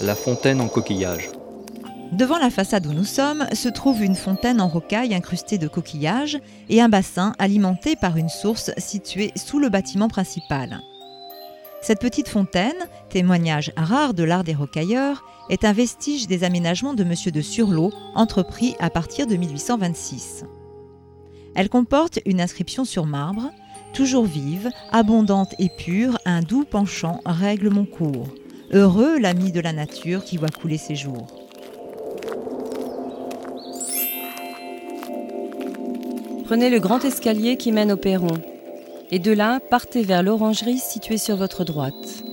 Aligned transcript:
la 0.00 0.14
fontaine 0.14 0.60
en 0.60 0.68
coquillage. 0.68 1.30
Devant 2.12 2.38
la 2.38 2.50
façade 2.50 2.86
où 2.86 2.92
nous 2.92 3.04
sommes 3.04 3.46
se 3.52 3.68
trouve 3.68 4.02
une 4.02 4.14
fontaine 4.14 4.60
en 4.60 4.68
rocaille 4.68 5.14
incrustée 5.14 5.58
de 5.58 5.68
coquillages 5.68 6.38
et 6.68 6.80
un 6.80 6.88
bassin 6.88 7.34
alimenté 7.38 7.96
par 7.96 8.16
une 8.16 8.28
source 8.28 8.70
située 8.78 9.32
sous 9.36 9.58
le 9.58 9.68
bâtiment 9.68 10.08
principal. 10.08 10.80
Cette 11.82 12.00
petite 12.00 12.28
fontaine, 12.28 12.88
témoignage 13.10 13.72
rare 13.76 14.14
de 14.14 14.24
l'art 14.24 14.44
des 14.44 14.54
rocailleurs, 14.54 15.24
est 15.50 15.64
un 15.64 15.72
vestige 15.72 16.26
des 16.26 16.44
aménagements 16.44 16.94
de 16.94 17.04
M. 17.04 17.14
de 17.32 17.40
Surlot 17.40 17.92
entrepris 18.14 18.74
à 18.80 18.90
partir 18.90 19.26
de 19.26 19.36
1826. 19.36 20.44
Elle 21.54 21.68
comporte 21.68 22.20
une 22.24 22.40
inscription 22.40 22.84
sur 22.84 23.06
marbre 23.06 23.50
Toujours 23.94 24.26
vive, 24.26 24.70
abondante 24.92 25.54
et 25.58 25.70
pure, 25.70 26.18
un 26.24 26.40
doux 26.40 26.64
penchant 26.64 27.20
règle 27.24 27.70
mon 27.70 27.84
cours. 27.84 28.28
Heureux 28.70 29.18
l'ami 29.18 29.50
de 29.50 29.60
la 29.60 29.72
nature 29.72 30.22
qui 30.24 30.36
voit 30.36 30.50
couler 30.50 30.76
ses 30.76 30.94
jours. 30.94 31.26
Prenez 36.44 36.68
le 36.68 36.78
grand 36.78 37.02
escalier 37.02 37.56
qui 37.56 37.72
mène 37.72 37.92
au 37.92 37.96
perron. 37.96 38.42
Et 39.10 39.18
de 39.18 39.32
là, 39.32 39.60
partez 39.70 40.02
vers 40.02 40.22
l'orangerie 40.22 40.76
située 40.76 41.16
sur 41.16 41.36
votre 41.36 41.64
droite. 41.64 42.27